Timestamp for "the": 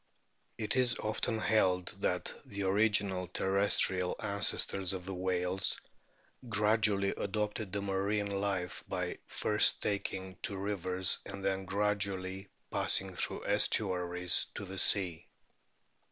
2.43-2.63, 5.05-5.13, 7.71-7.83, 14.65-14.79